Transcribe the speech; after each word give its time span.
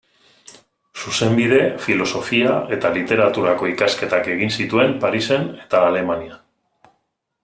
Zuzenbide, 1.01 1.59
Filosofia 1.87 2.55
eta 2.77 2.91
Literaturako 2.95 3.69
ikasketak 3.73 4.31
egin 4.37 4.55
zituen, 4.63 4.97
Parisen 5.05 5.49
eta 5.67 5.87
Alemanian. 5.91 6.43